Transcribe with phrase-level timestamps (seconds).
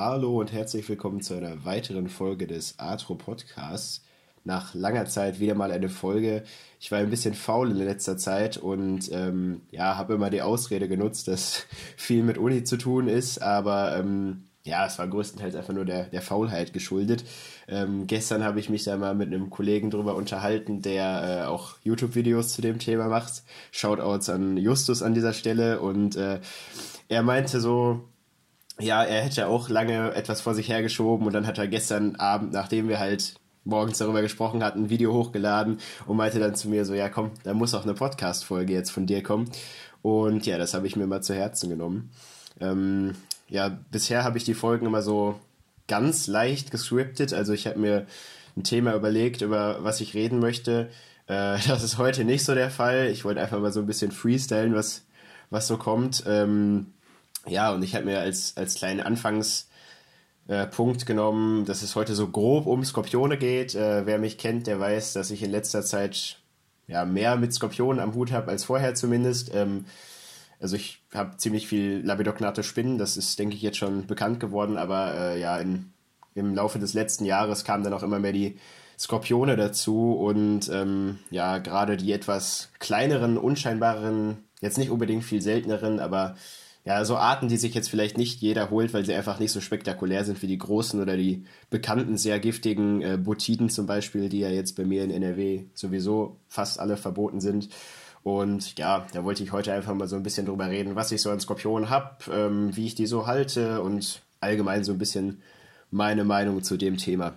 [0.00, 4.04] Hallo und herzlich willkommen zu einer weiteren Folge des Atro Podcasts.
[4.44, 6.44] Nach langer Zeit wieder mal eine Folge.
[6.78, 10.86] Ich war ein bisschen faul in letzter Zeit und ähm, ja, habe immer die Ausrede
[10.86, 11.66] genutzt, dass
[11.96, 16.04] viel mit Uni zu tun ist, aber ähm, ja, es war größtenteils einfach nur der,
[16.04, 17.24] der Faulheit geschuldet.
[17.66, 21.74] Ähm, gestern habe ich mich da mal mit einem Kollegen drüber unterhalten, der äh, auch
[21.82, 23.42] YouTube-Videos zu dem Thema macht.
[23.72, 26.38] Shoutouts an Justus an dieser Stelle und äh,
[27.08, 28.04] er meinte so,
[28.80, 32.52] ja, er hätte auch lange etwas vor sich hergeschoben und dann hat er gestern Abend,
[32.52, 36.84] nachdem wir halt morgens darüber gesprochen hatten, ein Video hochgeladen und meinte dann zu mir
[36.84, 39.50] so, ja komm, da muss auch eine Podcast-Folge jetzt von dir kommen.
[40.02, 42.10] Und ja, das habe ich mir mal zu Herzen genommen.
[42.60, 43.14] Ähm,
[43.48, 45.38] ja, bisher habe ich die Folgen immer so
[45.86, 47.32] ganz leicht gescriptet.
[47.32, 48.06] Also ich habe mir
[48.56, 50.88] ein Thema überlegt, über was ich reden möchte.
[51.26, 53.08] Äh, das ist heute nicht so der Fall.
[53.08, 55.04] Ich wollte einfach mal so ein bisschen freestylen, was,
[55.50, 56.24] was so kommt.
[56.26, 56.92] Ähm,
[57.48, 62.28] ja, und ich habe mir als, als kleinen Anfangspunkt äh, genommen, dass es heute so
[62.28, 63.74] grob um Skorpione geht.
[63.74, 66.40] Äh, wer mich kennt, der weiß, dass ich in letzter Zeit
[66.86, 69.54] ja, mehr mit Skorpionen am Hut habe als vorher zumindest.
[69.54, 69.84] Ähm,
[70.60, 74.76] also ich habe ziemlich viel Labidognate Spinnen, das ist, denke ich, jetzt schon bekannt geworden,
[74.76, 75.92] aber äh, ja, in,
[76.34, 78.58] im Laufe des letzten Jahres kamen dann auch immer mehr die
[78.98, 86.00] Skorpione dazu und ähm, ja, gerade die etwas kleineren, unscheinbareren, jetzt nicht unbedingt viel selteneren,
[86.00, 86.34] aber
[86.88, 89.60] ja, so Arten, die sich jetzt vielleicht nicht jeder holt, weil sie einfach nicht so
[89.60, 94.38] spektakulär sind wie die großen oder die bekannten, sehr giftigen äh, Botiden zum Beispiel, die
[94.38, 97.68] ja jetzt bei mir in NRW sowieso fast alle verboten sind.
[98.22, 101.20] Und ja, da wollte ich heute einfach mal so ein bisschen drüber reden, was ich
[101.20, 105.42] so an Skorpionen habe, ähm, wie ich die so halte und allgemein so ein bisschen
[105.90, 107.34] meine Meinung zu dem Thema.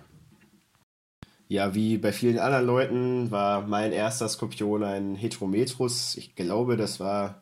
[1.48, 6.16] Ja, wie bei vielen anderen Leuten war mein erster Skorpion ein Heterometrus.
[6.16, 7.41] Ich glaube, das war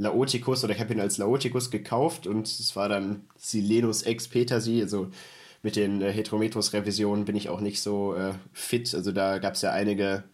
[0.00, 4.80] Laoticus oder ich habe ihn als Laoticus gekauft und es war dann Silenus ex Petersi,
[4.80, 5.10] also
[5.62, 8.94] mit den äh, Heterometrus-Revisionen bin ich auch nicht so äh, fit.
[8.94, 10.24] Also da gab es ja einige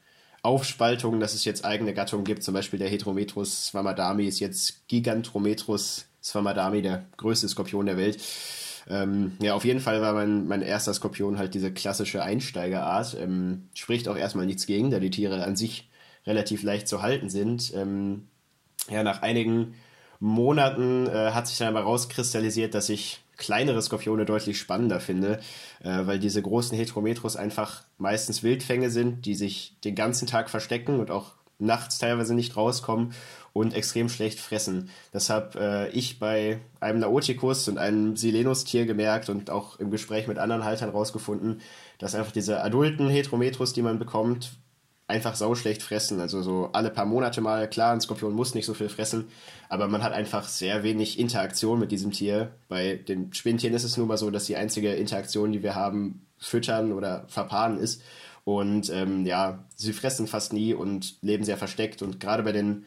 [0.42, 2.44] Aufspaltungen, dass es jetzt eigene Gattungen gibt.
[2.44, 8.22] Zum Beispiel der Heterometrus swamadami ist jetzt Gigantrometrus swamadami, der größte Skorpion der Welt.
[8.88, 13.16] Ähm, ja, auf jeden Fall war mein, mein erster Skorpion halt diese klassische Einsteigerart.
[13.20, 15.90] Ähm, spricht auch erstmal nichts gegen, da die Tiere an sich
[16.24, 17.72] relativ leicht zu halten sind.
[17.74, 18.28] Ähm,
[18.90, 19.74] ja, nach einigen
[20.20, 25.40] Monaten äh, hat sich dann aber rauskristallisiert, dass ich kleinere Skorpione deutlich spannender finde,
[25.82, 31.00] äh, weil diese großen Heterometros einfach meistens Wildfänge sind, die sich den ganzen Tag verstecken
[31.00, 33.14] und auch nachts teilweise nicht rauskommen
[33.52, 34.90] und extrem schlecht fressen.
[35.12, 40.26] Das habe äh, ich bei einem Laoticus und einem Silenus-Tier gemerkt und auch im Gespräch
[40.26, 41.60] mit anderen Haltern rausgefunden,
[41.98, 44.50] dass einfach diese adulten Heterometros, die man bekommt,
[45.08, 46.20] einfach sauschlecht fressen.
[46.20, 49.28] Also so alle paar Monate mal, klar, ein Skorpion muss nicht so viel fressen,
[49.68, 52.52] aber man hat einfach sehr wenig Interaktion mit diesem Tier.
[52.68, 56.26] Bei den Spinntieren ist es nun mal so, dass die einzige Interaktion, die wir haben,
[56.38, 58.02] füttern oder verpaaren ist.
[58.44, 62.02] Und ähm, ja, sie fressen fast nie und leben sehr versteckt.
[62.02, 62.84] Und gerade bei den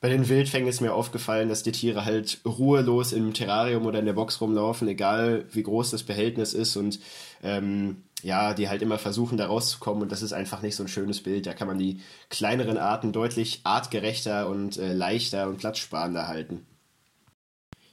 [0.00, 4.06] bei den Wildfängen ist mir aufgefallen, dass die Tiere halt ruhelos im Terrarium oder in
[4.06, 7.00] der Box rumlaufen, egal wie groß das Behältnis ist und
[7.42, 10.88] ähm, ja, die halt immer versuchen, da rauszukommen und das ist einfach nicht so ein
[10.88, 11.46] schönes Bild.
[11.46, 16.66] Da kann man die kleineren Arten deutlich artgerechter und äh, leichter und platzsparender halten.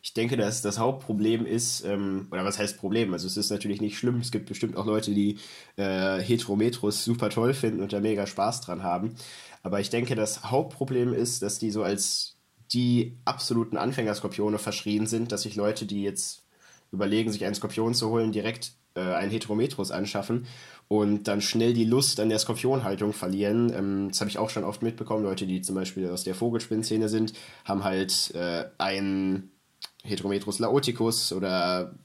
[0.02, 3.12] Ich denke, dass das Hauptproblem ist, ähm, oder was heißt Problem?
[3.14, 4.20] Also es ist natürlich nicht schlimm.
[4.20, 5.40] Es gibt bestimmt auch Leute, die
[5.78, 9.16] äh, Heterometros super toll finden und da mega Spaß dran haben.
[9.64, 12.36] Aber ich denke, das Hauptproblem ist, dass die so als
[12.72, 16.44] die absoluten Anfängerskorpione verschrien sind, dass sich Leute, die jetzt
[16.92, 20.48] überlegen, sich einen Skorpion zu holen, direkt äh, einen Heterometrus anschaffen
[20.88, 23.72] und dann schnell die Lust an der Skorpionhaltung verlieren.
[23.74, 25.24] Ähm, das habe ich auch schon oft mitbekommen.
[25.24, 27.34] Leute, die zum Beispiel aus der Vogelspinnszene sind,
[27.64, 29.52] haben halt äh, einen
[30.04, 31.96] Heterometrus laoticus oder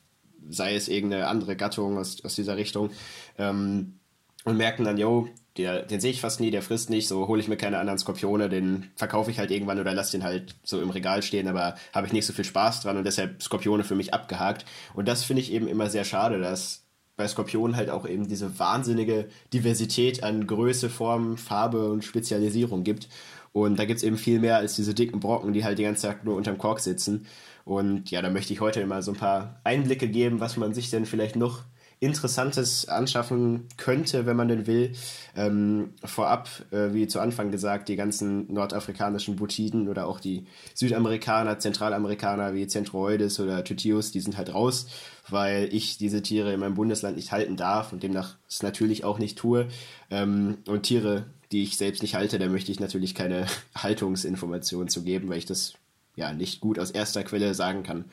[0.49, 2.91] sei es irgendeine andere Gattung aus, aus dieser Richtung
[3.39, 4.01] ähm,
[4.45, 7.41] und merken dann, yo, der, den sehe ich fast nie, der frisst nicht, so hole
[7.41, 10.81] ich mir keine anderen Skorpione, den verkaufe ich halt irgendwann oder lasse den halt so
[10.81, 13.95] im Regal stehen, aber habe ich nicht so viel Spaß dran und deshalb Skorpione für
[13.95, 14.65] mich abgehakt.
[14.95, 16.80] Und das finde ich eben immer sehr schade, dass
[17.21, 23.09] bei Skorpionen halt auch eben diese wahnsinnige Diversität an Größe, Form, Farbe und Spezialisierung gibt.
[23.53, 26.03] Und da gibt es eben viel mehr als diese dicken Brocken, die halt die ganze
[26.03, 27.27] Zeit nur unterm Kork sitzen.
[27.67, 30.89] Und ja, da möchte ich heute mal so ein paar Einblicke geben, was man sich
[30.89, 31.61] denn vielleicht noch
[32.01, 34.93] Interessantes anschaffen könnte, wenn man denn will.
[35.37, 41.59] Ähm, vorab, äh, wie zu Anfang gesagt, die ganzen nordafrikanischen Butiden oder auch die Südamerikaner,
[41.59, 44.87] Zentralamerikaner wie Centroides oder Tutius, die sind halt raus,
[45.29, 49.19] weil ich diese Tiere in meinem Bundesland nicht halten darf und demnach es natürlich auch
[49.19, 49.69] nicht tue.
[50.11, 53.45] Ähm, und Tiere, die ich selbst nicht halte, da möchte ich natürlich keine
[53.77, 55.75] Haltungsinformationen zu geben, weil ich das
[56.17, 58.07] ja nicht gut aus erster Quelle sagen kann.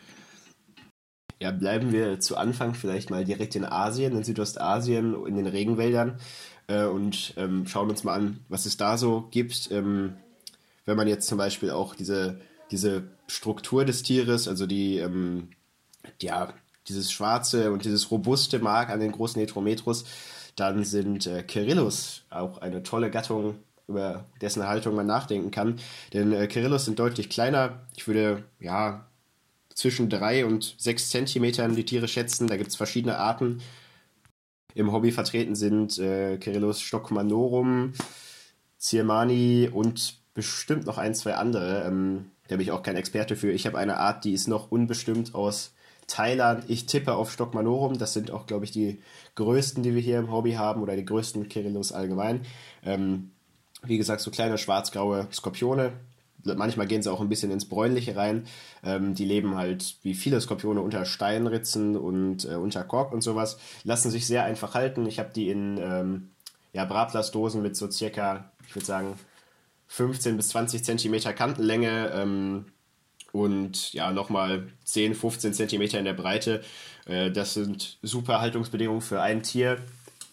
[1.40, 6.20] Ja, bleiben wir zu Anfang vielleicht mal direkt in Asien, in Südostasien, in den Regenwäldern
[6.68, 9.70] äh, und ähm, schauen uns mal an, was es da so gibt.
[9.72, 10.16] Ähm,
[10.86, 12.40] wenn man jetzt zum Beispiel auch diese,
[12.72, 15.50] diese Struktur des Tieres, also die, ähm,
[16.22, 16.54] ja,
[16.88, 20.06] dieses schwarze und dieses robuste mag an den großen Heterometros,
[20.56, 23.56] dann sind äh, Kerillus auch eine tolle Gattung,
[23.88, 25.80] über dessen Haltung man nachdenken kann.
[26.14, 27.82] Denn äh, Kerillus sind deutlich kleiner.
[27.96, 29.07] Ich würde ja
[29.78, 32.48] zwischen drei und sechs Zentimetern die Tiere schätzen.
[32.48, 33.62] Da gibt es verschiedene Arten.
[34.74, 37.94] Im Hobby vertreten sind äh, Kerillus stockmanorum,
[38.80, 41.84] Zirmani und bestimmt noch ein, zwei andere.
[41.86, 43.52] Ähm, da bin ich auch kein Experte für.
[43.52, 45.74] Ich habe eine Art, die ist noch unbestimmt aus
[46.08, 46.64] Thailand.
[46.70, 48.00] Ich tippe auf Stockmanorum.
[48.00, 49.00] Das sind auch, glaube ich, die
[49.36, 52.42] größten, die wir hier im Hobby haben oder die größten Kirillus allgemein.
[52.84, 53.30] Ähm,
[53.84, 55.94] wie gesagt, so kleine schwarz-graue Skorpione.
[56.44, 58.46] Manchmal gehen sie auch ein bisschen ins Bräunliche rein.
[58.84, 63.58] Ähm, die leben halt wie viele Skorpione unter Steinritzen und äh, unter Kork und sowas.
[63.84, 65.06] Lassen sich sehr einfach halten.
[65.06, 66.30] Ich habe die in ähm,
[66.74, 69.14] ja, Bratplastdosen mit so circa, ich würde sagen,
[69.88, 72.12] 15 bis 20 Zentimeter Kantenlänge.
[72.14, 72.66] Ähm,
[73.32, 76.64] und ja, nochmal 10, 15 Zentimeter in der Breite.
[77.06, 79.80] Äh, das sind super Haltungsbedingungen für ein Tier.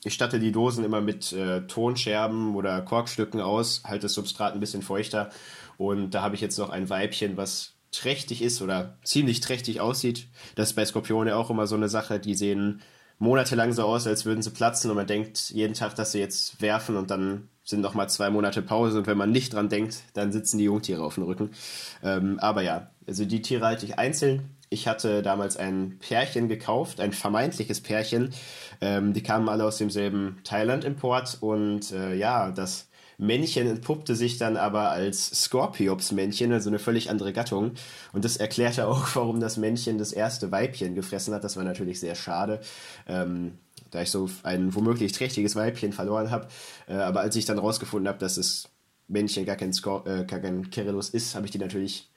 [0.05, 4.61] Ich statte die Dosen immer mit äh, Tonscherben oder Korkstücken aus, halte das Substrat ein
[4.61, 5.31] bisschen feuchter.
[5.79, 10.29] Und da habe ich jetzt noch ein Weibchen, was trächtig ist oder ziemlich trächtig aussieht.
[10.57, 12.83] Das ist bei Skorpione auch immer so eine Sache, die sehen
[13.19, 16.61] monatelang so aus, als würden sie platzen und man denkt jeden Tag, dass sie jetzt
[16.61, 20.03] werfen und dann sind noch mal zwei Monate Pause und wenn man nicht dran denkt,
[20.13, 21.51] dann sitzen die Jungtiere auf dem Rücken.
[22.03, 24.51] Ähm, aber ja, also die Tiere halte ich einzeln.
[24.69, 28.35] Ich hatte damals ein Pärchen gekauft, ein vermeintliches Pärchen.
[28.81, 32.89] Ähm, die kamen alle aus demselben Thailand-Import und äh, ja, das
[33.19, 37.73] Männchen entpuppte sich dann aber als Scorpiops-Männchen, also eine völlig andere Gattung.
[38.13, 41.45] Und das erklärte auch, warum das Männchen das erste Weibchen gefressen hat.
[41.45, 42.61] Das war natürlich sehr schade.
[43.07, 43.59] Ähm,
[43.91, 46.49] da ich so ein womöglich trächtiges Weibchen verloren habe.
[46.89, 48.69] Äh, aber als ich dann rausgefunden habe, dass das
[49.07, 52.11] Männchen gar kein, Skor äh, gar kein Kerillus ist, habe ich die natürlich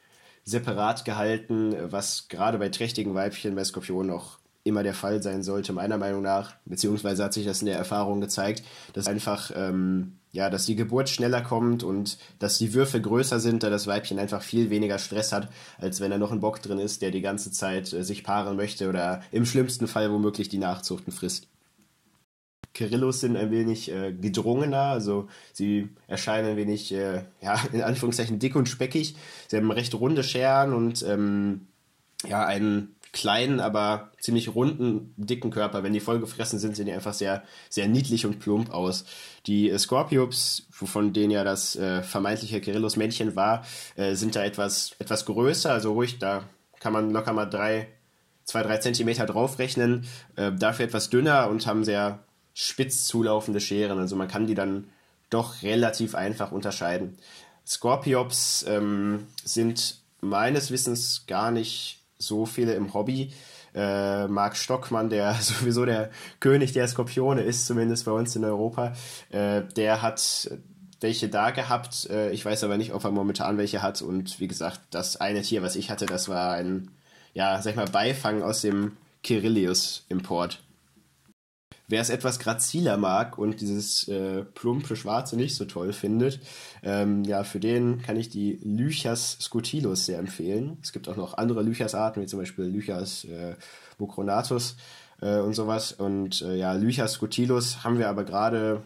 [0.43, 5.73] separat gehalten, was gerade bei trächtigen Weibchen bei Skorpionen auch immer der Fall sein sollte,
[5.73, 6.55] meiner Meinung nach.
[6.65, 11.09] Beziehungsweise hat sich das in der Erfahrung gezeigt, dass einfach, ähm, ja, dass die Geburt
[11.09, 15.31] schneller kommt und dass die Würfe größer sind, da das Weibchen einfach viel weniger Stress
[15.31, 18.23] hat, als wenn da noch ein Bock drin ist, der die ganze Zeit äh, sich
[18.23, 21.47] paaren möchte oder im schlimmsten Fall womöglich die Nachzuchten frisst.
[22.77, 28.37] Kirillos sind ein wenig äh, gedrungener, also sie erscheinen ein wenig, äh, ja, in Anführungszeichen
[28.37, 29.15] dick und speckig.
[29.47, 31.67] Sie haben recht runde Scheren und ähm,
[32.25, 35.83] ja, einen kleinen, aber ziemlich runden, dicken Körper.
[35.83, 39.05] Wenn die voll gefressen sind, sehen die einfach sehr, sehr niedlich und plump aus.
[39.45, 43.65] Die äh, Scorpions, wovon denen ja das äh, vermeintliche Kirillos-Männchen war,
[43.95, 46.43] äh, sind da etwas, etwas größer, also ruhig, da
[46.79, 47.87] kann man locker mal drei,
[48.43, 50.05] zwei, drei Zentimeter draufrechnen.
[50.35, 52.19] Äh, dafür etwas dünner und haben sehr
[52.53, 53.99] spitz zulaufende Scheren.
[53.99, 54.89] Also man kann die dann
[55.29, 57.17] doch relativ einfach unterscheiden.
[57.65, 63.33] Scorpiops ähm, sind meines Wissens gar nicht so viele im Hobby.
[63.75, 66.09] Äh, Marc Stockmann, der sowieso der
[66.39, 68.93] König der Skorpione ist, zumindest bei uns in Europa,
[69.29, 70.49] äh, der hat
[70.99, 72.09] welche da gehabt.
[72.09, 74.01] Äh, ich weiß aber nicht, ob er momentan welche hat.
[74.01, 76.91] Und wie gesagt, das eine Tier, was ich hatte, das war ein,
[77.33, 80.63] ja, sag ich mal, Beifang aus dem Kirillius-Import.
[81.89, 86.41] Wer es etwas graziler mag und dieses äh, plumpe Schwarze nicht so toll findet,
[86.83, 90.79] ähm, ja, für den kann ich die Lychas scutilus sehr empfehlen.
[90.83, 93.55] Es gibt auch noch andere Lychas-Arten, wie zum Beispiel Lychas äh,
[93.99, 94.75] mucronatus
[95.21, 95.93] äh, und sowas.
[95.93, 98.83] Und äh, ja, Lychas scutilus haben wir aber gerade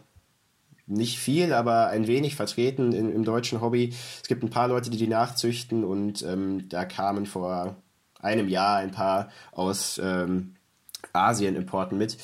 [0.85, 3.95] nicht viel, aber ein wenig vertreten in, im deutschen Hobby.
[4.21, 7.77] Es gibt ein paar Leute, die die nachzüchten und ähm, da kamen vor
[8.19, 10.55] einem Jahr ein paar aus ähm,
[11.13, 12.17] Asien-Importen mit.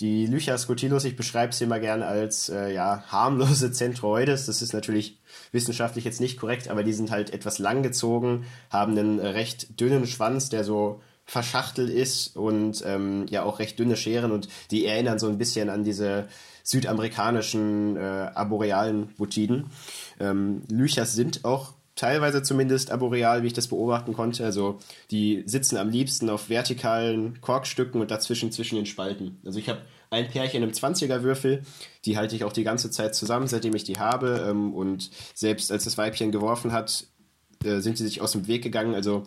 [0.00, 4.46] Die Lychia scotilus, ich beschreibe sie immer gern als äh, ja, harmlose Zentroides.
[4.46, 5.18] Das ist natürlich
[5.52, 10.48] wissenschaftlich jetzt nicht korrekt, aber die sind halt etwas langgezogen, haben einen recht dünnen Schwanz,
[10.48, 15.28] der so verschachtelt ist und ähm, ja auch recht dünne Scheren und die erinnern so
[15.28, 16.28] ein bisschen an diese
[16.64, 19.66] südamerikanischen äh, arborealen Butiden.
[20.20, 24.44] Ähm, Lychas sind auch teilweise zumindest arboreal, wie ich das beobachten konnte.
[24.44, 24.78] Also
[25.10, 29.38] die sitzen am liebsten auf vertikalen Korkstücken und dazwischen zwischen den Spalten.
[29.44, 31.62] Also ich habe ein Pärchen im 20er Würfel,
[32.04, 34.46] die halte ich auch die ganze Zeit zusammen, seitdem ich die habe.
[34.48, 37.06] Ähm, und selbst als das Weibchen geworfen hat,
[37.64, 38.94] äh, sind sie sich aus dem Weg gegangen.
[38.94, 39.24] Also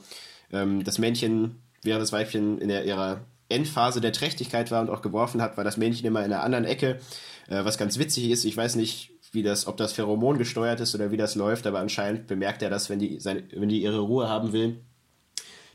[0.52, 5.02] ähm, das Männchen, während das Weibchen in der, ihrer Endphase der Trächtigkeit war und auch
[5.02, 7.00] geworfen hat, war das Männchen immer in einer anderen Ecke.
[7.48, 10.96] Äh, was ganz witzig ist, ich weiß nicht, wie das, ob das Pheromon gesteuert ist
[10.96, 14.00] oder wie das läuft, aber anscheinend bemerkt er das, wenn die, seine, wenn die ihre
[14.00, 14.82] Ruhe haben will,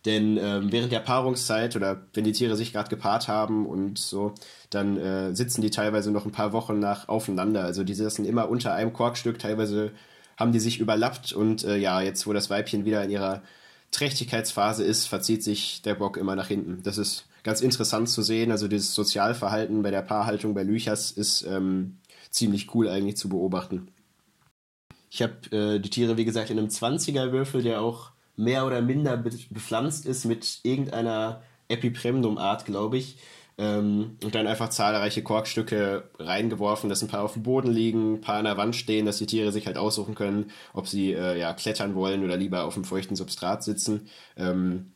[0.05, 4.35] Denn ähm, während der Paarungszeit oder wenn die Tiere sich gerade gepaart haben und so,
[4.71, 7.63] dann äh, sitzen die teilweise noch ein paar Wochen nach aufeinander.
[7.65, 9.93] Also die sitzen immer unter einem Korkstück, teilweise
[10.37, 13.43] haben die sich überlappt und äh, ja, jetzt wo das Weibchen wieder in ihrer
[13.93, 16.83] Trächtigkeitsphase ist, verzieht sich der Bock immer nach hinten.
[16.83, 18.51] Das ist ganz interessant zu sehen.
[18.51, 21.99] Also dieses Sozialverhalten bei der Paarhaltung bei Lüchers ist ähm,
[22.33, 23.89] ziemlich cool eigentlich zu beobachten.
[25.11, 29.17] Ich habe äh, die Tiere, wie gesagt, in einem 20er-Würfel, der auch mehr oder minder
[29.17, 33.19] be bepflanzt ist mit irgendeiner Epipremnum-Art, glaube ich.
[33.59, 38.21] Ähm, und dann einfach zahlreiche Korkstücke reingeworfen, dass ein paar auf dem Boden liegen, ein
[38.23, 41.39] paar an der Wand stehen, dass die Tiere sich halt aussuchen können, ob sie äh,
[41.39, 44.09] ja, klettern wollen oder lieber auf dem feuchten Substrat sitzen.
[44.39, 44.93] Ähm,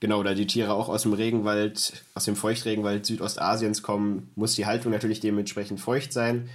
[0.00, 4.66] genau, da die Tiere auch aus dem Regenwald, aus dem Feuchtregenwald Südostasiens kommen, muss die
[4.66, 6.50] Haltung natürlich dementsprechend feucht sein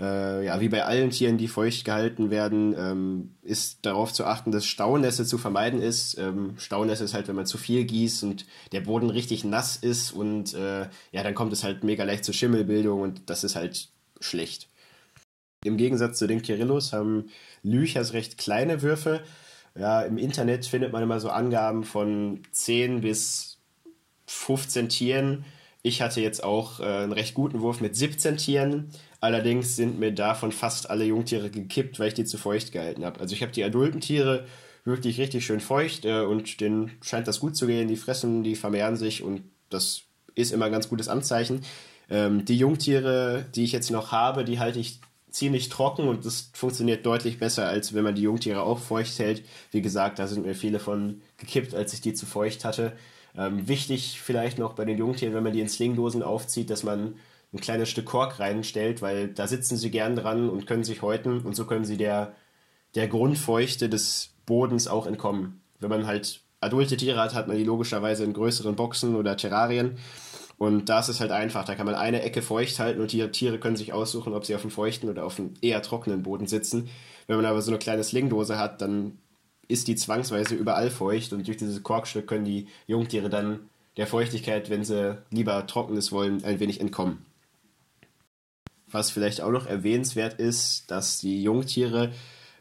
[0.00, 4.52] äh, ja, wie bei allen Tieren, die feucht gehalten werden, ähm, ist darauf zu achten,
[4.52, 6.16] dass Staunässe zu vermeiden ist.
[6.18, 10.12] Ähm, Staunässe ist halt, wenn man zu viel gießt und der Boden richtig nass ist
[10.12, 13.88] und äh, ja, dann kommt es halt mega leicht zur Schimmelbildung und das ist halt
[14.20, 14.68] schlecht.
[15.64, 17.30] Im Gegensatz zu den Kirillos haben
[17.62, 19.22] Lüchers recht kleine Würfe.
[19.76, 23.58] Ja, im Internet findet man immer so Angaben von 10 bis
[24.26, 25.44] 15 Tieren.
[25.82, 28.90] Ich hatte jetzt auch äh, einen recht guten Wurf mit 17 Tieren.
[29.20, 33.20] Allerdings sind mir davon fast alle Jungtiere gekippt, weil ich die zu feucht gehalten habe.
[33.20, 34.46] Also ich habe die adulten Tiere
[34.84, 37.88] wirklich richtig schön feucht äh, und denen scheint das gut zu gehen.
[37.88, 40.02] Die fressen, die vermehren sich und das
[40.34, 41.62] ist immer ein ganz gutes Anzeichen.
[42.08, 46.50] Ähm, die Jungtiere, die ich jetzt noch habe, die halte ich ziemlich trocken und das
[46.54, 49.42] funktioniert deutlich besser, als wenn man die Jungtiere auch feucht hält.
[49.72, 52.92] Wie gesagt, da sind mir viele von gekippt, als ich die zu feucht hatte.
[53.36, 57.16] Ähm, wichtig vielleicht noch bei den Jungtieren, wenn man die in Slingdosen aufzieht, dass man
[57.52, 61.40] ein kleines Stück Kork reinstellt, weil da sitzen sie gern dran und können sich häuten
[61.40, 62.34] und so können sie der,
[62.94, 65.60] der Grundfeuchte des Bodens auch entkommen.
[65.80, 69.98] Wenn man halt adulte Tiere hat, hat man die logischerweise in größeren Boxen oder Terrarien.
[70.58, 71.64] Und da ist es halt einfach.
[71.64, 74.56] Da kann man eine Ecke feucht halten und die Tiere können sich aussuchen, ob sie
[74.56, 76.90] auf einem feuchten oder auf einem eher trockenen Boden sitzen.
[77.28, 79.18] Wenn man aber so eine kleine Slingdose hat, dann
[79.68, 84.70] ist die zwangsweise überall feucht und durch dieses Korkstück können die Jungtiere dann der Feuchtigkeit,
[84.70, 87.24] wenn sie lieber Trockenes wollen, ein wenig entkommen.
[88.90, 92.12] Was vielleicht auch noch erwähnenswert ist, dass die Jungtiere,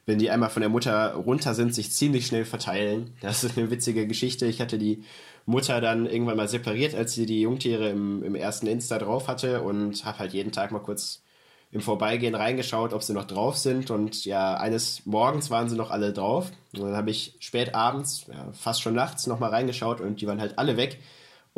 [0.05, 3.13] wenn die einmal von der Mutter runter sind, sich ziemlich schnell verteilen.
[3.21, 4.45] Das ist eine witzige Geschichte.
[4.45, 5.03] Ich hatte die
[5.45, 9.61] Mutter dann irgendwann mal separiert, als sie die Jungtiere im, im ersten Insta drauf hatte
[9.61, 11.21] und habe halt jeden Tag mal kurz
[11.71, 13.91] im Vorbeigehen reingeschaut, ob sie noch drauf sind.
[13.91, 16.51] Und ja, eines Morgens waren sie noch alle drauf.
[16.73, 20.41] Und dann habe ich spät abends, ja, fast schon nachts, nochmal reingeschaut und die waren
[20.41, 20.99] halt alle weg.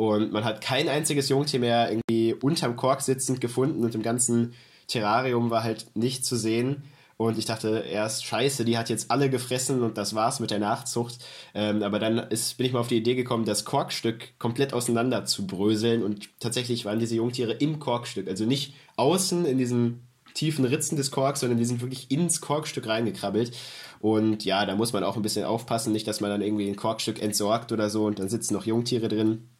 [0.00, 4.54] Und man hat kein einziges Jungtier mehr irgendwie unterm Kork sitzend gefunden und im ganzen
[4.86, 6.84] Terrarium war halt nicht zu sehen.
[7.18, 10.58] Und ich dachte erst, scheiße, die hat jetzt alle gefressen und das war's mit der
[10.58, 11.18] Nachzucht.
[11.52, 15.26] Ähm, aber dann ist, bin ich mal auf die Idee gekommen, das Korkstück komplett auseinander
[15.26, 16.02] zu bröseln.
[16.02, 18.26] Und tatsächlich waren diese Jungtiere im Korkstück.
[18.26, 22.86] Also nicht außen in diesen tiefen Ritzen des Korks, sondern die sind wirklich ins Korkstück
[22.86, 23.54] reingekrabbelt.
[24.00, 26.76] Und ja, da muss man auch ein bisschen aufpassen, nicht, dass man dann irgendwie ein
[26.76, 29.50] Korkstück entsorgt oder so und dann sitzen noch Jungtiere drin.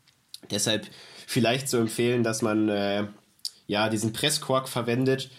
[0.50, 0.86] Deshalb
[1.26, 3.06] vielleicht zu empfehlen, dass man äh,
[3.66, 5.30] ja diesen Presskork verwendet,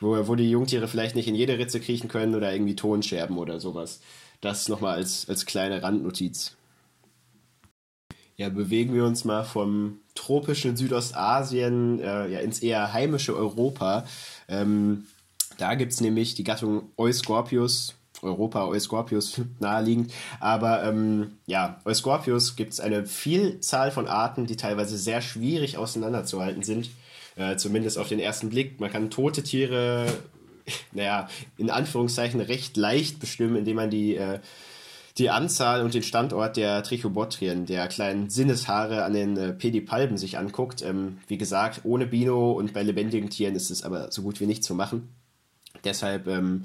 [0.00, 3.60] wo, wo die Jungtiere vielleicht nicht in jede Ritze kriechen können oder irgendwie Tonscherben oder
[3.60, 4.00] sowas.
[4.40, 6.56] Das nochmal als, als kleine Randnotiz.
[8.36, 14.06] Ja, bewegen wir uns mal vom tropischen Südostasien äh, ja, ins eher heimische Europa.
[14.46, 15.06] Ähm,
[15.56, 20.12] da gibt es nämlich die Gattung Euscorpius, Europa, Euscorpius naheliegend.
[20.40, 26.62] Aber ähm, ja, Euscorpius gibt es eine Vielzahl von Arten, die teilweise sehr schwierig auseinanderzuhalten
[26.62, 26.90] sind.
[27.36, 28.80] Äh, zumindest auf den ersten Blick.
[28.80, 30.06] Man kann tote Tiere,
[30.92, 34.40] naja, in Anführungszeichen recht leicht bestimmen, indem man die, äh,
[35.18, 40.36] die Anzahl und den Standort der Trichobotrien, der kleinen Sinneshaare an den äh, Pedipalpen sich
[40.36, 40.82] anguckt.
[40.82, 44.46] Ähm, wie gesagt, ohne Bino und bei lebendigen Tieren ist es aber so gut wie
[44.46, 45.08] nicht zu machen.
[45.84, 46.62] Deshalb ähm,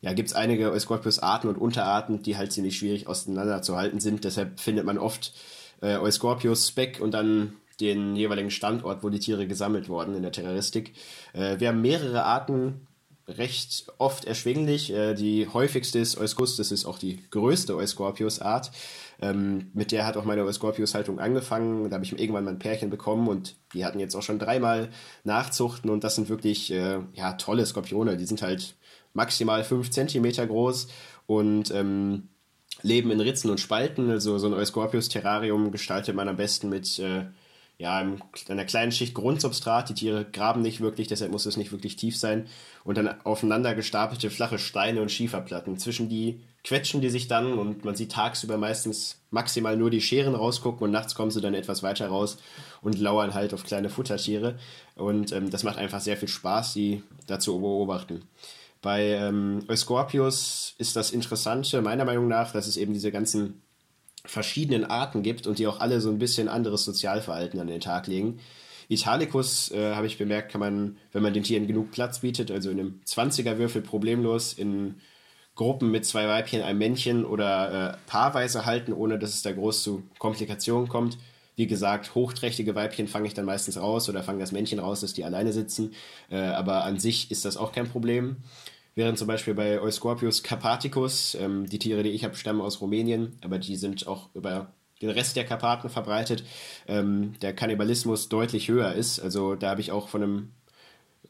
[0.00, 4.24] ja, gibt es einige Euscorpius-Arten und Unterarten, die halt ziemlich schwierig auseinanderzuhalten sind.
[4.24, 5.34] Deshalb findet man oft
[5.82, 10.32] äh, Euscorpius Speck und dann den jeweiligen Standort, wo die Tiere gesammelt wurden in der
[10.32, 10.94] Terroristik.
[11.32, 12.86] Äh, wir haben mehrere Arten
[13.28, 14.92] recht oft erschwinglich.
[14.92, 18.70] Äh, die häufigste ist Euskus, das ist auch die größte Euscorpius-Art.
[19.22, 21.90] Ähm, mit der hat auch meine Euscorpius-Haltung angefangen.
[21.90, 24.90] Da habe ich irgendwann mal ein Pärchen bekommen und die hatten jetzt auch schon dreimal
[25.24, 28.16] Nachzuchten und das sind wirklich äh, ja, tolle Skorpione.
[28.16, 28.74] Die sind halt
[29.12, 30.88] maximal 5 cm groß
[31.26, 32.28] und ähm,
[32.82, 34.10] leben in Ritzen und Spalten.
[34.10, 37.24] Also so ein Euscorpius-Terrarium gestaltet man am besten mit äh,
[37.80, 39.88] ja, in einer kleinen Schicht Grundsubstrat.
[39.88, 42.46] Die Tiere graben nicht wirklich, deshalb muss es nicht wirklich tief sein.
[42.84, 45.78] Und dann aufeinander gestapelte flache Steine und Schieferplatten.
[45.78, 50.34] Zwischen die quetschen die sich dann und man sieht tagsüber meistens maximal nur die Scheren
[50.34, 52.36] rausgucken und nachts kommen sie dann etwas weiter raus
[52.82, 54.58] und lauern halt auf kleine Futtertiere.
[54.94, 58.24] Und ähm, das macht einfach sehr viel Spaß, die dazu beobachten.
[58.82, 63.62] Bei ähm, Euscorpius ist das Interessante, meiner Meinung nach, dass es eben diese ganzen
[64.24, 68.06] verschiedenen Arten gibt und die auch alle so ein bisschen anderes Sozialverhalten an den Tag
[68.06, 68.40] legen.
[68.88, 72.70] Italicus, äh, habe ich bemerkt, kann man, wenn man den Tieren genug Platz bietet, also
[72.70, 74.96] in einem 20er-Würfel problemlos in
[75.54, 79.82] Gruppen mit zwei Weibchen, einem Männchen oder äh, paarweise halten, ohne dass es da groß
[79.82, 81.18] zu Komplikationen kommt.
[81.60, 85.12] Wie gesagt, hochträchtige Weibchen fange ich dann meistens raus oder fange das Männchen raus, dass
[85.12, 85.92] die alleine sitzen.
[86.30, 88.38] Äh, aber an sich ist das auch kein Problem.
[88.94, 93.36] Während zum Beispiel bei Euscorpius carpaticus, ähm, die Tiere, die ich habe, stammen aus Rumänien,
[93.42, 96.44] aber die sind auch über den Rest der Karpaten verbreitet,
[96.88, 99.20] ähm, der Kannibalismus deutlich höher ist.
[99.20, 100.48] Also da habe ich auch von einem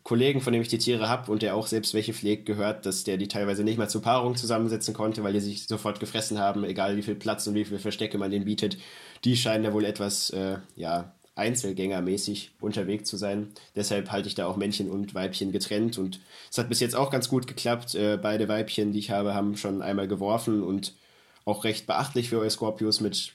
[0.04, 3.02] Kollegen, von dem ich die Tiere habe und der auch selbst welche pflegt, gehört, dass
[3.02, 6.62] der die teilweise nicht mal zur Paarung zusammensetzen konnte, weil die sich sofort gefressen haben,
[6.62, 8.78] egal wie viel Platz und wie viel Verstecke man denen bietet.
[9.24, 13.48] Die scheinen da wohl etwas, äh, ja, Einzelgängermäßig unterwegs zu sein.
[13.74, 17.10] Deshalb halte ich da auch Männchen und Weibchen getrennt und es hat bis jetzt auch
[17.10, 17.94] ganz gut geklappt.
[17.94, 20.94] Äh, beide Weibchen, die ich habe, haben schon einmal geworfen und
[21.44, 23.32] auch recht beachtlich für Euscorpius mit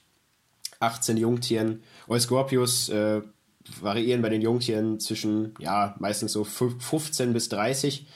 [0.78, 1.82] 18 Jungtieren.
[2.06, 3.22] Euscorpius äh,
[3.80, 8.06] variieren bei den Jungtieren zwischen, ja, meistens so 15 bis 30.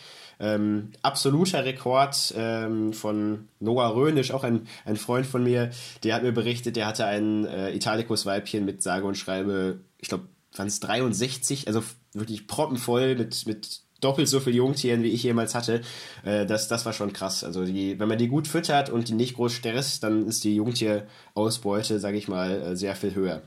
[0.40, 5.70] Ähm, absoluter Rekord ähm, von Noah Rönisch, auch ein, ein Freund von mir,
[6.02, 10.25] der hat mir berichtet, der hatte ein äh, Italicus-Weibchen mit sage und schreibe, ich glaube,
[10.56, 11.82] waren es 63, also
[12.14, 15.82] wirklich proppenvoll mit, mit doppelt so viel Jungtieren, wie ich jemals hatte.
[16.25, 17.44] Äh, das, das war schon krass.
[17.44, 20.56] Also die, wenn man die gut füttert und die nicht groß stresst, dann ist die
[20.56, 23.42] Jungtierausbeute, sage ich mal, äh, sehr viel höher.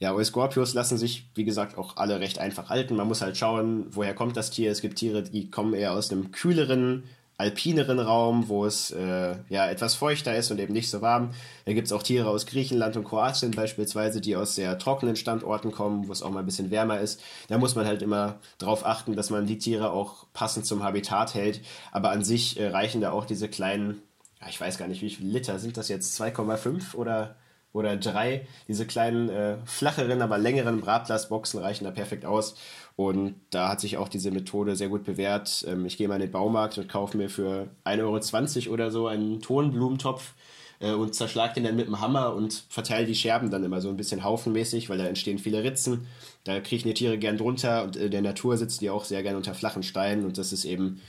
[0.00, 2.94] Ja, Euscorpius lassen sich, wie gesagt, auch alle recht einfach halten.
[2.94, 4.70] Man muss halt schauen, woher kommt das Tier.
[4.70, 7.02] Es gibt Tiere, die kommen eher aus einem kühleren,
[7.36, 11.30] alpineren Raum, wo es äh, ja etwas feuchter ist und eben nicht so warm.
[11.64, 15.72] Da gibt es auch Tiere aus Griechenland und Kroatien beispielsweise, die aus sehr trockenen Standorten
[15.72, 17.20] kommen, wo es auch mal ein bisschen wärmer ist.
[17.48, 21.34] Da muss man halt immer darauf achten, dass man die Tiere auch passend zum Habitat
[21.34, 21.60] hält.
[21.90, 24.02] Aber an sich äh, reichen da auch diese kleinen,
[24.48, 27.34] ich weiß gar nicht, wie viele Liter sind das jetzt, 2,5 oder
[27.78, 28.46] oder drei.
[28.66, 32.56] Diese kleinen, äh, flacheren, aber längeren Bratglasboxen reichen da perfekt aus.
[32.96, 35.64] Und da hat sich auch diese Methode sehr gut bewährt.
[35.68, 39.06] Ähm, ich gehe mal in den Baumarkt und kaufe mir für 1,20 Euro oder so
[39.06, 40.34] einen Tonblumentopf
[40.80, 43.88] äh, und zerschlag den dann mit dem Hammer und verteile die Scherben dann immer so
[43.88, 46.06] ein bisschen haufenmäßig, weil da entstehen viele Ritzen.
[46.44, 49.36] Da kriechen die Tiere gern drunter und in der Natur sitzen die auch sehr gern
[49.36, 51.00] unter flachen Steinen und das ist eben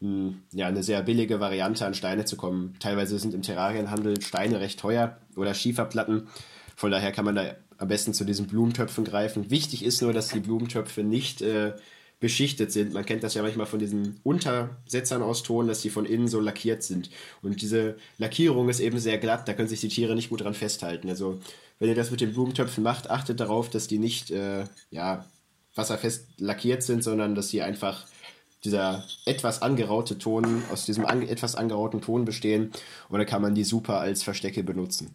[0.00, 2.76] ja, eine sehr billige Variante an Steine zu kommen.
[2.80, 6.28] Teilweise sind im Terrarienhandel Steine recht teuer oder Schieferplatten.
[6.76, 9.50] Von daher kann man da am besten zu diesen Blumentöpfen greifen.
[9.50, 11.72] Wichtig ist nur, dass die Blumentöpfe nicht äh,
[12.20, 12.94] beschichtet sind.
[12.94, 16.40] Man kennt das ja manchmal von diesen Untersetzern aus Ton, dass die von innen so
[16.40, 17.10] lackiert sind.
[17.42, 20.54] Und diese Lackierung ist eben sehr glatt, da können sich die Tiere nicht gut dran
[20.54, 21.08] festhalten.
[21.10, 21.40] Also
[21.78, 25.26] wenn ihr das mit den Blumentöpfen macht, achtet darauf, dass die nicht äh, ja,
[25.74, 28.06] wasserfest lackiert sind, sondern dass sie einfach
[28.64, 32.72] dieser etwas angeraute Ton, aus diesem an, etwas angerauten Ton bestehen
[33.08, 35.14] und dann kann man die super als Verstecke benutzen.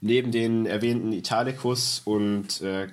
[0.00, 2.88] Neben den erwähnten Italicus und äh,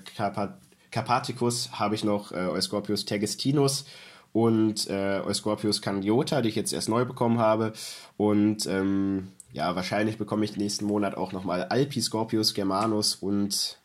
[0.91, 3.85] Carpaticus habe ich noch äh, Euscorpius tergestinus
[4.33, 7.73] und äh, Euscorpius candiota, die ich jetzt erst neu bekommen habe.
[8.17, 13.77] Und ähm, ja, wahrscheinlich bekomme ich nächsten Monat auch nochmal Alpiscorpius germanus und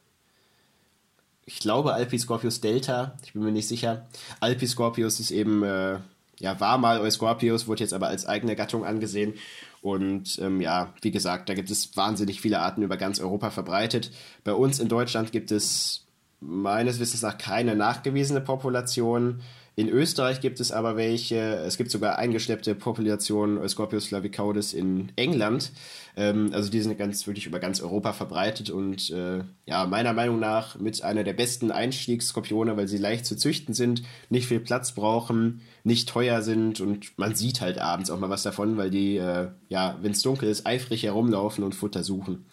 [1.46, 4.06] ich glaube Alpiscorpius Delta, ich bin mir nicht sicher.
[4.40, 5.98] Alpiscorpius ist eben, äh,
[6.38, 9.34] ja, war mal Euscorpius, wurde jetzt aber als eigene Gattung angesehen.
[9.82, 14.10] Und ähm, ja, wie gesagt, da gibt es wahnsinnig viele Arten über ganz Europa verbreitet.
[14.44, 16.06] Bei uns in Deutschland gibt es
[16.40, 19.40] meines Wissens nach keine nachgewiesene Population.
[19.76, 21.36] In Österreich gibt es aber welche.
[21.36, 25.72] Es gibt sogar eingeschleppte Populationen Euscorpius flavicaudis in England.
[26.16, 30.40] Ähm, also die sind ganz wirklich über ganz Europa verbreitet und äh, ja, meiner Meinung
[30.40, 34.92] nach mit einer der besten Einstiegsskorpione, weil sie leicht zu züchten sind, nicht viel Platz
[34.92, 39.16] brauchen, nicht teuer sind und man sieht halt abends auch mal was davon, weil die,
[39.16, 42.44] äh, ja, wenn es dunkel ist, eifrig herumlaufen und Futter suchen.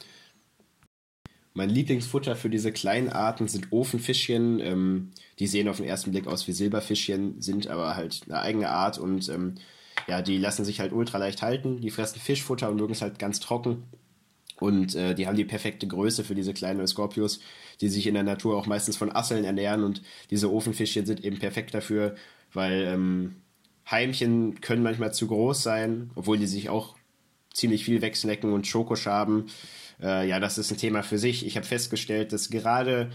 [1.58, 4.60] Mein Lieblingsfutter für diese kleinen Arten sind Ofenfischchen.
[4.60, 8.70] Ähm, die sehen auf den ersten Blick aus wie Silberfischchen, sind aber halt eine eigene
[8.70, 9.56] Art und ähm,
[10.06, 11.82] ja, die lassen sich halt ultra leicht halten.
[11.82, 13.86] Die fressen Fischfutter und mögen es halt ganz trocken.
[14.60, 17.39] Und äh, die haben die perfekte Größe für diese kleinen Scorpius,
[17.82, 19.84] die sich in der Natur auch meistens von Asseln ernähren.
[19.84, 22.13] Und diese Ofenfischchen sind eben perfekt dafür,
[22.54, 23.36] weil ähm,
[23.89, 26.96] Heimchen können manchmal zu groß sein, obwohl die sich auch
[27.58, 29.48] ziemlich viel wegsnacken und Schokoschaben.
[30.02, 31.46] Äh, ja, das ist ein Thema für sich.
[31.46, 33.10] Ich habe festgestellt, dass gerade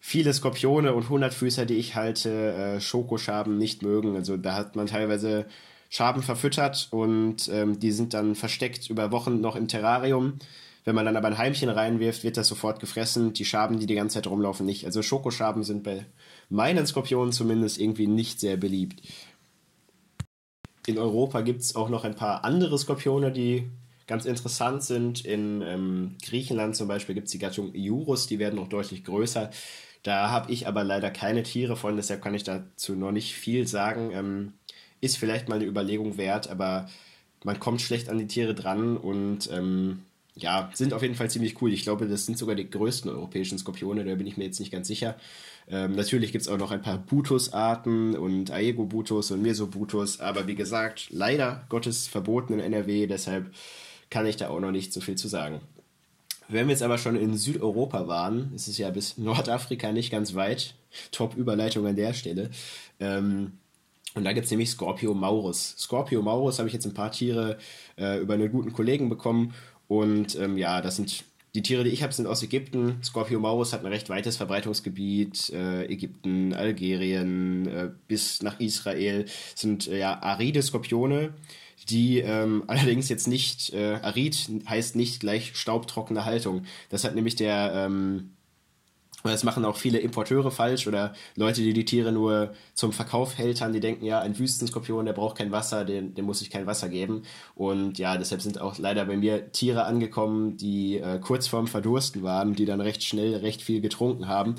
[0.00, 4.16] viele Skorpione und Hundertfüßer, die ich halte, äh, Schokoschaben nicht mögen.
[4.16, 5.46] Also da hat man teilweise
[5.90, 10.38] Schaben verfüttert und ähm, die sind dann versteckt über Wochen noch im Terrarium.
[10.84, 13.32] Wenn man dann aber ein Heimchen reinwirft, wird das sofort gefressen.
[13.32, 14.86] Die Schaben, die die ganze Zeit rumlaufen, nicht.
[14.86, 16.06] Also Schokoschaben sind bei
[16.48, 19.02] meinen Skorpionen zumindest irgendwie nicht sehr beliebt.
[20.86, 23.68] In Europa gibt es auch noch ein paar andere Skorpione, die
[24.06, 25.24] ganz interessant sind.
[25.24, 29.50] In ähm, Griechenland zum Beispiel gibt es die Gattung Iurus, die werden noch deutlich größer.
[30.04, 33.66] Da habe ich aber leider keine Tiere von, deshalb kann ich dazu noch nicht viel
[33.66, 34.12] sagen.
[34.12, 34.52] Ähm,
[35.00, 36.88] ist vielleicht mal eine Überlegung wert, aber
[37.44, 40.05] man kommt schlecht an die Tiere dran und ähm,
[40.36, 41.72] ja, sind auf jeden Fall ziemlich cool.
[41.72, 44.70] Ich glaube, das sind sogar die größten europäischen Skorpione, da bin ich mir jetzt nicht
[44.70, 45.16] ganz sicher.
[45.68, 50.54] Ähm, natürlich gibt es auch noch ein paar Butus-Arten und Aegobutus und Mesobutus, aber wie
[50.54, 53.52] gesagt, leider Gottes verboten in NRW, deshalb
[54.10, 55.60] kann ich da auch noch nicht so viel zu sagen.
[56.48, 60.34] Wenn wir jetzt aber schon in Südeuropa waren, ist es ja bis Nordafrika nicht ganz
[60.34, 60.74] weit.
[61.10, 62.50] Top-Überleitung an der Stelle.
[63.00, 63.52] Ähm,
[64.14, 65.74] und da gibt es nämlich Scorpio Maurus.
[65.76, 67.58] Scorpio Maurus habe ich jetzt ein paar Tiere
[67.98, 69.52] äh, über einen guten Kollegen bekommen
[69.88, 71.24] und ähm, ja, das sind
[71.56, 72.98] die Tiere, die ich habe, sind aus Ägypten.
[73.02, 75.50] Scorpio maurus hat ein recht weites Verbreitungsgebiet.
[75.50, 81.32] Äh, Ägypten, Algerien äh, bis nach Israel sind äh, ja aride Skorpione,
[81.88, 84.36] die ähm, allerdings jetzt nicht, äh, arid
[84.68, 86.64] heißt nicht gleich staubtrockene Haltung.
[86.90, 88.35] Das hat nämlich der ähm,
[89.32, 93.72] das machen auch viele Importeure falsch oder Leute, die die Tiere nur zum Verkauf hältern,
[93.72, 96.88] die denken, ja, ein Wüstenskorpion, der braucht kein Wasser, dem, dem muss ich kein Wasser
[96.88, 97.22] geben.
[97.54, 102.22] Und ja, deshalb sind auch leider bei mir Tiere angekommen, die äh, kurz vorm Verdursten
[102.22, 104.56] waren, die dann recht schnell recht viel getrunken haben.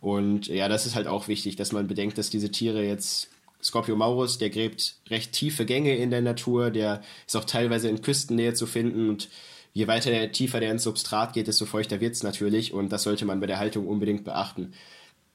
[0.00, 3.28] Und ja, das ist halt auch wichtig, dass man bedenkt, dass diese Tiere jetzt
[3.62, 8.02] Scorpio Maurus, der gräbt recht tiefe Gänge in der Natur, der ist auch teilweise in
[8.02, 9.30] Küstennähe zu finden und
[9.74, 13.02] je weiter der, tiefer der ins Substrat geht, desto feuchter wird es natürlich und das
[13.02, 14.72] sollte man bei der Haltung unbedingt beachten.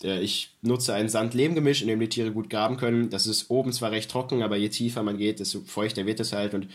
[0.02, 3.10] Äh, ich nutze ein Sand-Lehm-Gemisch, in dem die Tiere gut graben können.
[3.10, 6.34] Das ist oben zwar recht trocken, aber je tiefer man geht, desto feuchter wird es
[6.34, 6.67] halt und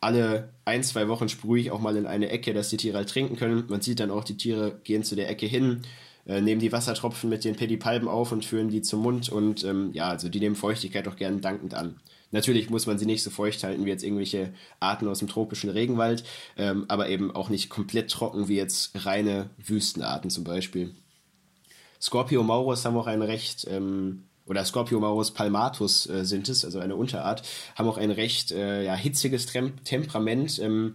[0.00, 3.08] alle ein, zwei Wochen sprühe ich auch mal in eine Ecke, dass die Tiere halt
[3.08, 3.64] trinken können.
[3.68, 5.82] Man sieht dann auch, die Tiere gehen zu der Ecke hin,
[6.26, 9.90] äh, nehmen die Wassertropfen mit den Pedipalpen auf und führen die zum Mund und ähm,
[9.92, 11.96] ja, also die nehmen Feuchtigkeit auch gern dankend an.
[12.30, 15.70] Natürlich muss man sie nicht so feucht halten wie jetzt irgendwelche Arten aus dem tropischen
[15.70, 16.24] Regenwald,
[16.56, 20.94] ähm, aber eben auch nicht komplett trocken wie jetzt reine Wüstenarten zum Beispiel.
[22.00, 26.78] Scorpio maurus haben auch ein recht, ähm, oder Scorpio maurus palmatus äh, sind es, also
[26.78, 27.42] eine Unterart,
[27.74, 30.58] haben auch ein recht äh, ja, hitziges Tem Temperament.
[30.58, 30.94] Ähm,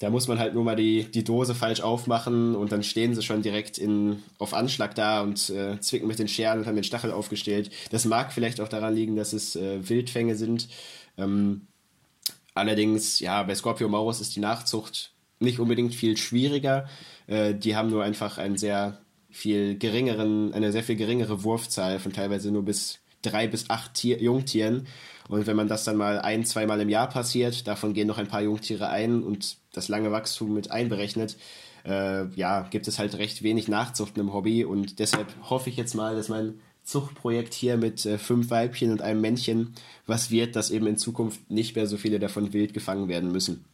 [0.00, 3.22] da muss man halt nur mal die, die Dose falsch aufmachen und dann stehen sie
[3.22, 6.84] schon direkt in, auf Anschlag da und äh, zwicken mit den Scheren und haben den
[6.84, 7.70] Stachel aufgestellt.
[7.90, 10.68] Das mag vielleicht auch daran liegen, dass es äh, Wildfänge sind.
[11.18, 11.66] Ähm,
[12.54, 16.88] allerdings, ja, bei Scorpio Maurus ist die Nachzucht nicht unbedingt viel schwieriger.
[17.26, 22.14] Äh, die haben nur einfach einen sehr viel geringeren, eine sehr viel geringere Wurfzahl von
[22.14, 24.86] teilweise nur bis drei bis acht Tier, Jungtieren.
[25.30, 28.26] Und wenn man das dann mal ein, zweimal im Jahr passiert, davon gehen noch ein
[28.26, 31.36] paar Jungtiere ein und das lange Wachstum mit einberechnet,
[31.86, 35.94] äh, ja, gibt es halt recht wenig Nachzuchten im Hobby und deshalb hoffe ich jetzt
[35.94, 40.72] mal, dass mein Zuchtprojekt hier mit äh, fünf Weibchen und einem Männchen was wird, dass
[40.72, 43.64] eben in Zukunft nicht mehr so viele davon wild gefangen werden müssen.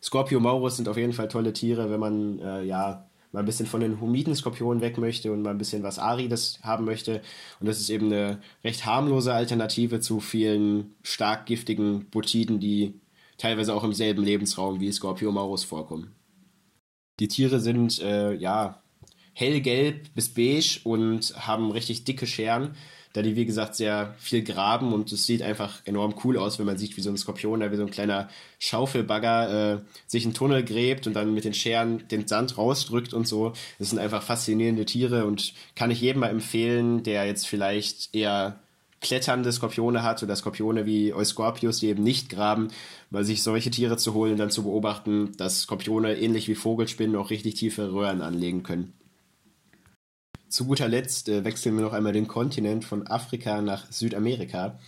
[0.00, 3.66] Scorpio Maurus sind auf jeden Fall tolle Tiere, wenn man äh, ja mal ein bisschen
[3.66, 7.22] von den humiden Skorpionen weg möchte und mal ein bisschen was Arides haben möchte.
[7.60, 12.94] Und das ist eben eine recht harmlose Alternative zu vielen stark giftigen Botiden, die
[13.38, 16.14] teilweise auch im selben Lebensraum wie Scorpio Maurus vorkommen.
[17.20, 18.82] Die Tiere sind äh, ja
[19.32, 22.74] hellgelb bis beige und haben richtig dicke Scheren
[23.12, 26.66] da die, wie gesagt, sehr viel graben und es sieht einfach enorm cool aus, wenn
[26.66, 28.28] man sieht, wie so ein Skorpion da wie so ein kleiner
[28.60, 33.26] Schaufelbagger äh, sich einen Tunnel gräbt und dann mit den Scheren den Sand rausdrückt und
[33.26, 33.52] so.
[33.78, 38.60] Das sind einfach faszinierende Tiere und kann ich jedem mal empfehlen, der jetzt vielleicht eher
[39.00, 42.68] kletternde Skorpione hat oder Skorpione wie Euscorpius, die eben nicht graben,
[43.10, 47.16] weil sich solche Tiere zu holen und dann zu beobachten, dass Skorpione ähnlich wie Vogelspinnen
[47.16, 48.92] auch richtig tiefe Röhren anlegen können.
[50.50, 54.78] Zu guter Letzt äh, wechseln wir noch einmal den Kontinent von Afrika nach Südamerika.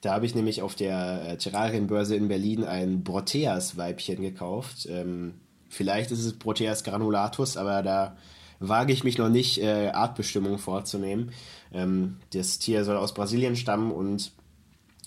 [0.00, 4.86] Da habe ich nämlich auf der äh, Terrarienbörse in Berlin ein Broteas-Weibchen gekauft.
[4.90, 5.34] Ähm,
[5.68, 8.16] vielleicht ist es Broteas granulatus, aber da
[8.60, 11.32] wage ich mich noch nicht, äh, Artbestimmung vorzunehmen.
[11.72, 14.32] Ähm, das Tier soll aus Brasilien stammen und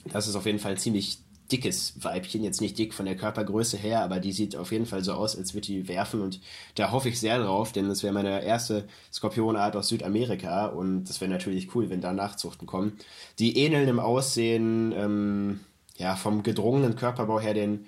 [0.06, 1.18] das ist auf jeden Fall ziemlich
[1.52, 5.04] dickes Weibchen, jetzt nicht dick von der Körpergröße her, aber die sieht auf jeden Fall
[5.04, 6.40] so aus, als würde die werfen und
[6.76, 11.22] da hoffe ich sehr drauf, denn das wäre meine erste Skorpionart aus Südamerika und das
[11.22, 12.98] wäre natürlich cool, wenn da Nachzuchten kommen.
[13.40, 15.60] Die ähneln im Aussehen, ähm,
[15.98, 17.88] ja, vom gedrungenen Körperbau her den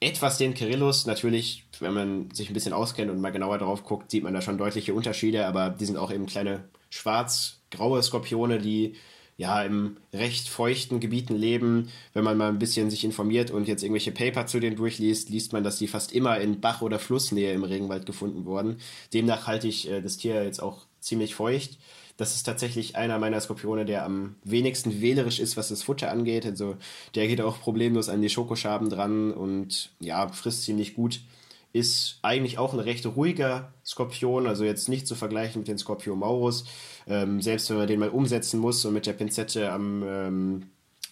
[0.00, 1.06] etwas den Kirillus.
[1.06, 4.40] Natürlich, wenn man sich ein bisschen auskennt und mal genauer drauf guckt, sieht man da
[4.40, 8.94] schon deutliche Unterschiede, aber die sind auch eben kleine schwarz-graue Skorpione, die
[9.38, 11.88] ja im recht feuchten Gebieten leben.
[12.12, 15.52] Wenn man mal ein bisschen sich informiert und jetzt irgendwelche Paper zu denen durchliest, liest
[15.54, 18.78] man, dass die fast immer in Bach- oder Flussnähe im Regenwald gefunden wurden.
[19.14, 21.78] Demnach halte ich äh, das Tier jetzt auch ziemlich feucht.
[22.16, 26.44] Das ist tatsächlich einer meiner Skorpione, der am wenigsten wählerisch ist, was das Futter angeht.
[26.44, 26.76] Also
[27.14, 31.20] der geht auch problemlos an die Schokoschaben dran und ja, frisst ziemlich gut.
[31.72, 36.16] Ist eigentlich auch ein recht ruhiger Skorpion, also jetzt nicht zu vergleichen mit den Scorpio
[36.16, 36.64] Maurus.
[37.08, 40.62] Ähm, selbst wenn man den mal umsetzen muss und mit der Pinzette am ähm,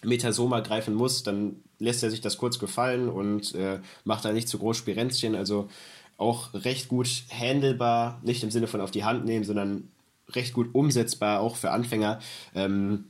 [0.03, 4.47] Metasoma greifen muss, dann lässt er sich das kurz gefallen und äh, macht da nicht
[4.47, 5.35] zu groß Spirenzchen.
[5.35, 5.69] Also
[6.17, 9.89] auch recht gut handelbar, nicht im Sinne von auf die Hand nehmen, sondern
[10.29, 12.19] recht gut umsetzbar, auch für Anfänger.
[12.53, 13.05] Ähm,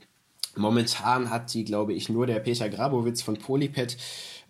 [0.58, 3.96] momentan hat die, glaube ich, nur der Peter Grabowitz von Polypet.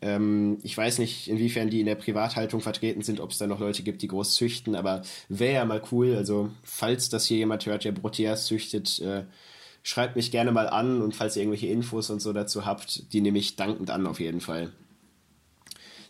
[0.00, 3.60] Ähm, ich weiß nicht, inwiefern die in der Privathaltung vertreten sind, ob es da noch
[3.60, 6.14] Leute gibt, die groß züchten, aber wäre ja mal cool.
[6.16, 9.24] Also, falls das hier jemand hört, der Proteas züchtet, äh,
[9.82, 13.20] schreibt mich gerne mal an und falls ihr irgendwelche Infos und so dazu habt, die
[13.20, 14.72] nehme ich dankend an auf jeden Fall.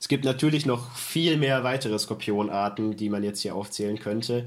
[0.01, 4.45] Es gibt natürlich noch viel mehr weitere Skorpionarten, die man jetzt hier aufzählen könnte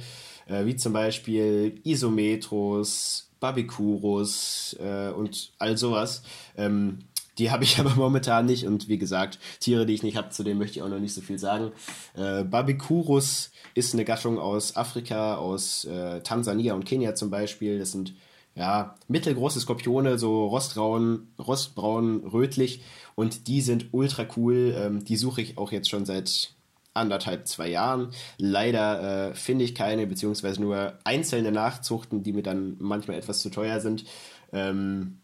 [0.52, 6.24] äh, wie zum Beispiel Isometros, Babicurus äh, und all sowas.
[6.56, 7.00] Ähm,
[7.38, 10.44] die habe ich aber momentan nicht und wie gesagt, Tiere, die ich nicht habe, zu
[10.44, 11.74] denen möchte ich auch noch nicht so viel sagen.
[12.16, 17.80] Äh, Babicurus ist eine Gattung aus Afrika, aus äh, Tansania und Kenia zum Beispiel.
[17.80, 18.14] Das sind
[18.56, 22.84] ja mittelgroße Skorpione, so rostbraun, rostbraun, rötlich
[23.16, 24.76] und die sind ultra cool.
[24.78, 26.54] Ähm, die suche ich auch jetzt schon seit
[26.94, 28.12] anderthalb, zwei Jahren.
[28.38, 33.50] Leider äh, finde ich keine, beziehungsweise nur einzelne Nachzuchten, die mir dann manchmal etwas zu
[33.50, 34.06] teuer sind.
[34.52, 35.18] Ähm,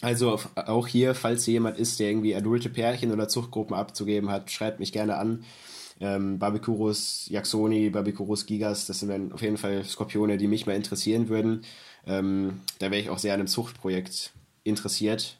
[0.00, 4.50] also auch hier, falls hier jemand ist, der irgendwie adulte Pärchen oder Zuchtgruppen abzugeben hat,
[4.50, 5.44] schreibt mich gerne an.
[5.98, 10.76] Ähm, Barbicurus Jacksoni, Barbicurus Gigas, das sind dann auf jeden Fall Skorpione, die mich mal
[10.76, 11.62] interessieren würden.
[12.06, 14.32] Ähm, da wäre ich auch sehr an einem Zuchtprojekt
[14.62, 15.38] interessiert.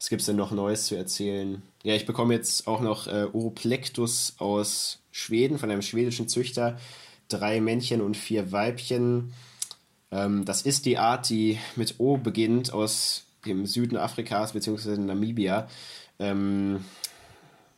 [0.00, 1.60] Was gibt es denn noch Neues zu erzählen?
[1.82, 6.78] Ja, ich bekomme jetzt auch noch äh, Oroplectus aus Schweden, von einem schwedischen Züchter.
[7.28, 9.34] Drei Männchen und vier Weibchen.
[10.10, 14.96] Ähm, das ist die Art, die mit O beginnt, aus dem Süden Afrikas bzw.
[14.96, 15.68] Namibia.
[16.18, 16.82] Ähm,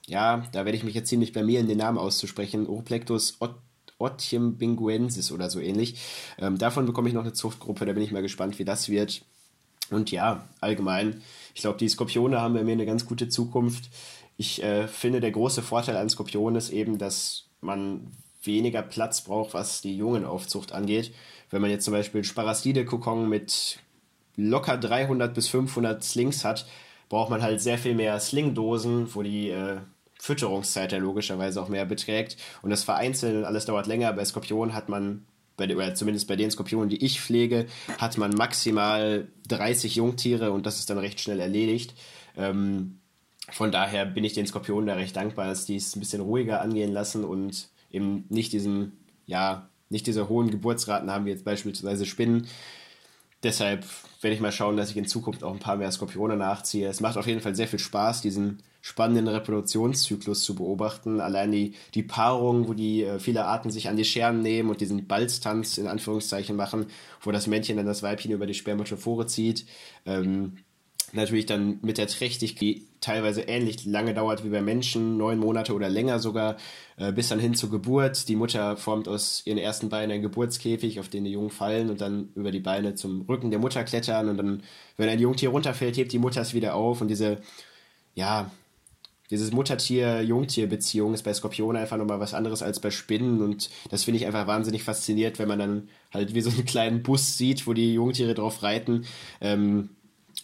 [0.07, 2.69] ja, da werde ich mich jetzt ziemlich blamieren, den Namen auszusprechen.
[2.69, 3.57] Oroplectus Ot
[3.99, 6.01] Otium binguensis oder so ähnlich.
[6.39, 9.25] Ähm, davon bekomme ich noch eine Zuchtgruppe, da bin ich mal gespannt, wie das wird.
[9.91, 11.23] Und ja, allgemein
[11.55, 13.91] ich glaube, die Skorpione haben bei mir eine ganz gute Zukunft.
[14.37, 18.13] Ich äh, finde, der große Vorteil an Skorpionen ist eben, dass man
[18.43, 21.15] weniger Platz braucht, was die Jungenaufzucht angeht.
[21.51, 23.79] Wenn man jetzt zum Beispiel Sparastide-Kokon mit
[24.37, 26.67] locker 300 bis 500 Slings hat,
[27.09, 29.79] braucht man halt sehr viel mehr Slingdosen, wo die äh,
[30.19, 32.37] Fütterungszeit ja logischerweise auch mehr beträgt.
[32.63, 34.13] Und das Vereinzeln alles dauert länger.
[34.13, 37.67] Bei Skorpionen hat man bei, oder zumindest bei den Skorpionen, die ich pflege,
[37.99, 41.95] hat man maximal 30 Jungtiere und das ist dann recht schnell erledigt.
[42.37, 42.99] Ähm,
[43.51, 46.61] von daher bin ich den Skorpionen da recht dankbar, dass die es ein bisschen ruhiger
[46.61, 48.93] angehen lassen und eben nicht diesen,
[49.27, 52.47] ja, nicht diese hohen Geburtsraten haben wie jetzt beispielsweise Spinnen.
[53.43, 53.85] Deshalb
[54.21, 56.89] werde ich mal schauen, dass ich in Zukunft auch ein paar mehr Skorpione nachziehe.
[56.89, 61.21] Es macht auf jeden Fall sehr viel Spaß, diesen spannenden Reproduktionszyklus zu beobachten.
[61.21, 64.81] Allein die, die Paarung, wo die äh, viele Arten sich an die Scheren nehmen und
[64.81, 66.87] diesen Balztanz in Anführungszeichen machen,
[67.21, 69.67] wo das Männchen dann das Weibchen über die Spermatophore zieht.
[70.05, 70.59] Ähm,
[71.13, 75.75] natürlich dann mit der Trächtigkeit, die teilweise ähnlich lange dauert wie bei Menschen, neun Monate
[75.75, 76.57] oder länger sogar,
[76.97, 78.29] äh, bis dann hin zur Geburt.
[78.29, 82.01] Die Mutter formt aus ihren ersten Beinen einen Geburtskäfig, auf den die Jungen fallen und
[82.01, 84.63] dann über die Beine zum Rücken der Mutter klettern und dann,
[84.97, 87.39] wenn ein Jungtier runterfällt, hebt die Mutter es wieder auf und diese,
[88.15, 88.51] ja,
[89.33, 94.19] dieses Muttertier-Jungtier-Beziehung ist bei Skorpionen einfach nochmal was anderes als bei Spinnen und das finde
[94.19, 97.73] ich einfach wahnsinnig fasziniert, wenn man dann halt wie so einen kleinen Bus sieht, wo
[97.73, 99.07] die Jungtiere drauf reiten.
[99.41, 99.89] Ähm,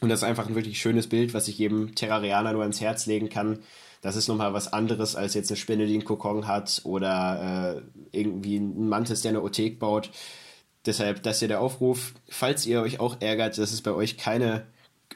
[0.01, 3.05] und das ist einfach ein wirklich schönes Bild, was ich jedem Terrarianer nur ans Herz
[3.05, 3.59] legen kann.
[4.01, 8.19] Das ist nochmal was anderes als jetzt eine Spinne, die einen Kokon hat oder äh,
[8.19, 10.11] irgendwie ein Mantis, der eine Othek baut.
[10.87, 14.67] Deshalb, das hier der Aufruf, falls ihr euch auch ärgert, dass es bei euch keine,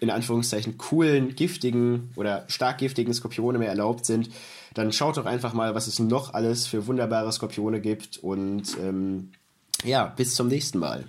[0.02, 4.30] in Anführungszeichen, coolen, giftigen oder stark giftigen Skorpione mehr erlaubt sind,
[4.74, 9.30] dann schaut doch einfach mal, was es noch alles für wunderbare Skorpione gibt und ähm,
[9.84, 11.04] ja, bis zum nächsten Mal.